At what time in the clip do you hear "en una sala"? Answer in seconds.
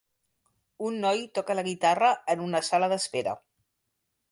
2.35-2.91